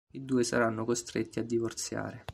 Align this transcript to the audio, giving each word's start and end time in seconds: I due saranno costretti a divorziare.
I 0.13 0.25
due 0.25 0.43
saranno 0.43 0.83
costretti 0.83 1.37
a 1.37 1.43
divorziare. 1.43 2.25